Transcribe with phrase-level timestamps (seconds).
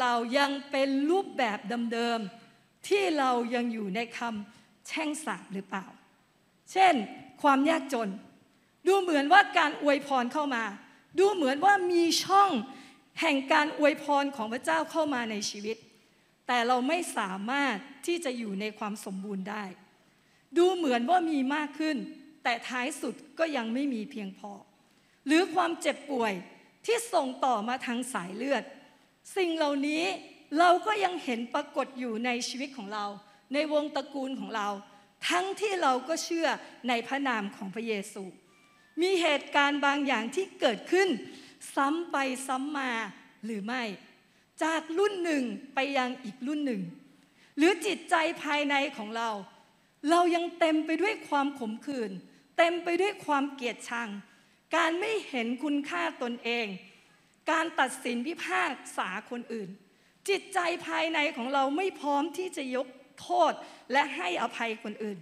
[0.00, 5.86] เดิมๆที่เรายังอยู่ในคำแช่งสาปหรือเปล่า
[6.72, 6.94] เช่น
[7.42, 8.10] ความยากจน
[8.86, 10.64] ดูเหมือนว่าการอวยพรเข้ามา
[11.18, 12.50] ดูเหมือนว่ามีช่อง
[13.20, 15.76] แห่งการอวยพรของพระเจ้าเข้ามาในชีวิต
[16.46, 19.64] แต่เราไม่สามารถที่จะอยู่ในความสมบูรณ์ได้
[20.56, 21.96] ดูเหมือนว่ามีมากขึ้น
[22.44, 24.52] แต่ท้ายสุดก็ยังไม่มีเพียงพอ
[25.26, 26.32] หรือความเจ็บป่วย
[26.86, 28.64] ที่ส่งต่อมาทางสายเลือด
[29.36, 30.04] สิ่งเหล่านี้
[30.58, 33.06] เราก็ยังเห็นปรากฏอยู่ในชีวิตของเรา
[33.54, 34.68] ในวงตระกูลของเรา
[35.28, 36.48] ทั้งที่เราก็เชื่อ
[36.88, 38.24] ในพระนามของพระเยซู
[39.00, 41.08] มีเหตุการณ์บางอย่างที่เกิดขึ้น
[41.74, 42.16] ซ้ำไป
[42.46, 42.92] ซ้ำมา
[43.44, 43.82] หรือไม่
[44.62, 45.44] จากรุ่นหนึ่ง
[45.74, 46.82] ไปยังอีกรุ่นหนึ่ง
[47.56, 49.30] หรือจิตใจภายในของเรา
[50.10, 52.10] เรายังเต็มไปด้วยความขมขื่น
[52.58, 54.08] เต็มไปด้วยความเกลียดชัง
[54.76, 56.66] การไม่เห็นคุณค่าตนเอง
[57.50, 59.68] การตัดสินพิพากษาคนอื่น
[60.28, 62.86] จิตใจภายในของเราไม่พร้อมที่จะยก
[63.20, 63.52] โทษ
[63.92, 65.18] และให้อภัยคนอื่น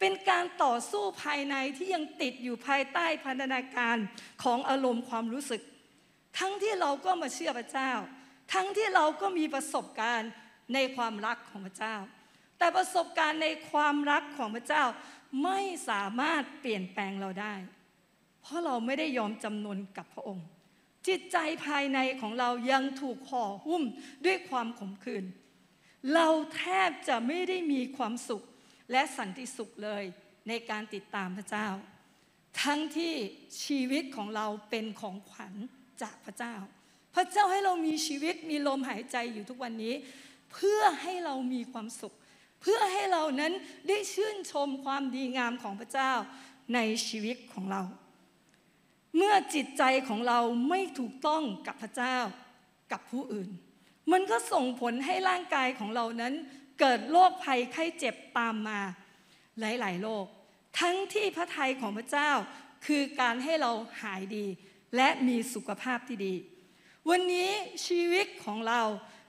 [0.00, 3.96] เป็นการต่อสู้ภายในที่ยังติดอยู่ภายใต้พันธนาการ
[4.42, 5.62] ของอารมณ์ความรู้สึก
[6.38, 7.92] ทั้งที่เราก็มาเชื่อพระเจ้า
[8.54, 10.30] ทั้งที่เราก็มีประสบการณ์
[10.74, 11.96] ในความรักของพระเจ้า
[12.58, 14.84] แต่ประสบการณ์ในความรักของพระเจ้า
[15.44, 17.54] ไม่สามารถเปลี่ยนแปลงเราได้
[18.42, 20.46] เพราะเราไม่ได้ยอมจำนนกับพระองค์
[21.08, 21.36] จิตใจ
[21.66, 23.82] ภายในของเรายังถูกห่อหุ้ม
[24.24, 25.24] ด้วยความขมขื่น
[26.14, 28.42] เราแทบจะไม่ได้มีความสุข
[28.90, 30.04] และสันติสุขเลย
[30.48, 31.68] ในการติดตามพระเจ้า
[32.62, 33.14] ทั้งที่
[33.64, 35.54] ชีวิตของเราเป็นของขวัญ
[36.02, 36.54] จากพระเจ้า
[37.14, 39.94] พระเจ้าให้เรามีชีวิตมีลมหายใจอยู่ทุกวันนี้
[40.52, 42.14] เพื่อให้เรามีความสุข
[42.60, 43.52] เพื่อให้เรานั้น
[43.88, 46.12] ได้ชื่นชมความดีงามของพระเจ้า
[46.74, 46.78] ใน
[47.08, 47.82] ชีวิตของเรา
[49.16, 52.16] เมื่อจิตใจของเราไม่ถูกต้องกับพระเจ้า
[52.92, 53.50] กับผู้อื่น
[54.12, 56.34] มันก็ส่งผลให้ร่างกายของเรานั้น
[56.80, 58.80] เกิดโรคภัยไข้เจ็บตามมา
[59.60, 60.24] หลาย ๆ โรค
[60.80, 62.30] ทั้งที่พระทัยของพระเจ้า
[62.86, 63.72] คือการให้เรา
[64.02, 64.46] หายดี
[64.96, 66.34] และมีสุขภาพที่ดี
[67.10, 67.50] วันนี้
[67.86, 68.82] ชีวิตของเรา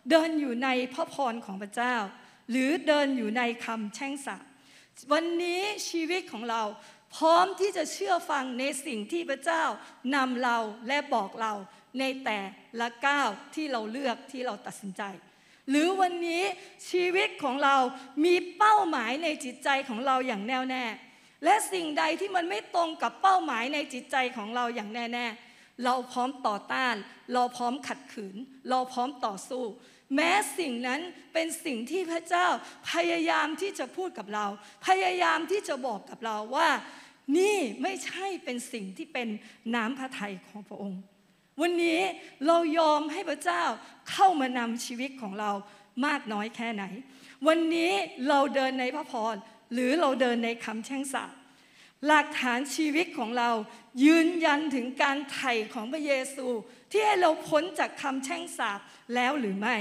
[0.10, 1.96] เดินอยู่ในพระพรของพระเจ้า
[2.50, 4.44] หรือเดินอยู่ในคำแช่งสาป
[5.12, 6.62] วันนี้ชีวิตของเรา
[7.16, 9.64] พร้อมที่จะเชื่อฟังในสิ่งที่พระเจ้า
[10.16, 10.58] นำเรา
[10.88, 11.54] และบอกเรา
[12.00, 12.40] ในแต่
[12.80, 15.04] ละก้าวที่เราเลือกที่เราตัดสินใจ
[15.70, 16.44] หรือวันนี้
[16.90, 17.76] ชีวิตของเรา
[18.26, 20.86] มีเป้าหมายในจิตใจของเราอย่างแน่วแน่
[21.44, 25.28] และสิ่งใดที่มันไม่ตรงกับเป้าหมายในจิตใจของเราอย่างแน่แน่
[25.86, 26.96] เราพร้อมต่อต้าน
[27.34, 28.36] เราพร้อมขัดขืน
[28.70, 29.64] เราพร้อมต่อสู้
[30.16, 31.02] แม้สิ่งนั้น
[31.34, 32.48] เป็นสิ่งที่พระเจ้า
[32.92, 34.46] พยายามที่จะพูดกับเรา
[34.88, 36.70] พยายามที่จะบอกกับเราว่า
[37.38, 39.28] นี่ไม่ใช่เป็นสิ่งที่เป็น
[39.76, 41.02] น้ำพระทัยของพระองค์
[41.62, 42.00] วันนี้
[42.48, 43.64] เรายอมให้พระเจ้า
[44.12, 45.52] เข้ามานำชีวิตของเรา
[46.06, 46.84] มากน้อยแค่ไหน
[47.48, 47.92] วันนี้
[48.30, 49.36] เราเดินในพระพร
[49.74, 51.34] หรือเราเดินในคำแช่งสาป
[52.08, 53.50] หลักฐานชีวิตของเรา
[54.04, 56.48] ยืนยันถึงการไถ่ของพระเยซู
[56.92, 58.80] ที่ให้เราพ้นจากคำแช่งสาป
[59.16, 59.78] แล้วหรือไม่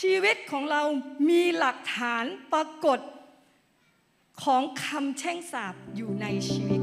[0.00, 0.82] ชีวิตของเรา
[1.28, 3.00] มีหลักฐานปรากฏ
[4.44, 6.80] ของคำแช่งสาปอยู่ในชีวิต